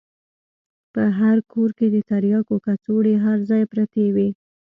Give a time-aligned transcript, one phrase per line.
[0.93, 4.29] په هر کور کښې د ترياکو کڅوړې هر ځاى پرتې وې.